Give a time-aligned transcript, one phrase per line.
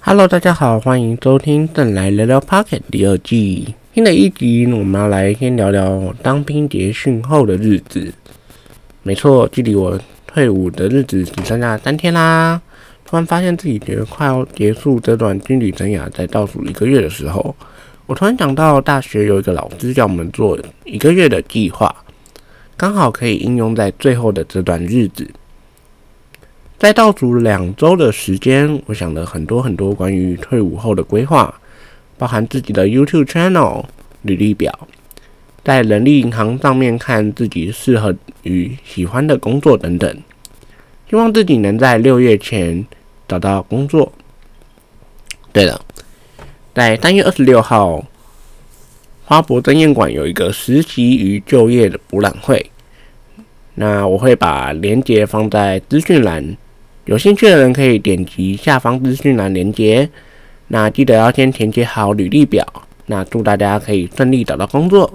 [0.00, 3.74] Hello，大家好，欢迎收听《邓来聊聊 Pocket》第二季。
[3.94, 8.12] 新的一集，我们要来先聊聊当兵结训后的日子。
[9.02, 12.60] 没错，距离我退伍的日子只剩下三天啦。
[13.04, 17.54] 突然发现自己觉得快要结束这段军旅生涯，在倒数一个月的时候，
[18.06, 21.94] 我突然想到大学有一个老师叫我们做一个月的计划，
[22.76, 25.28] 刚好可以应用在最后的这段日子。
[26.78, 31.52] 在倒数两周的时间，我想了很多很多关于退伍后的规划，
[32.18, 33.82] 包含自己的 YouTube channel、
[34.20, 34.86] 履历表，
[35.64, 40.22] 在人力银行上面看自己适合与喜欢的工作等等，
[41.08, 42.86] 希望自己能在六月前
[43.26, 44.12] 找到工作。
[45.54, 45.80] 对了，
[46.74, 48.04] 在三月二十六号，
[49.24, 52.70] 花博登宴馆有一个实习与就业的博览会，
[53.76, 56.54] 那我会把链接放在资讯栏。
[57.06, 60.08] 有兴趣的人可以点击下方资讯栏连接，
[60.68, 62.66] 那记得要先填写好履历表。
[63.06, 65.12] 那祝大家可以顺利找到工作。